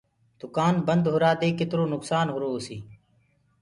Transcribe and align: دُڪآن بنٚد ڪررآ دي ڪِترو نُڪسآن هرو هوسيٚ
دُڪآن 0.41 0.73
بنٚد 0.87 1.05
ڪررآ 1.13 1.31
دي 1.41 1.49
ڪِترو 1.59 1.85
نُڪسآن 1.93 2.25
هرو 2.33 2.47
هوسيٚ 2.55 2.81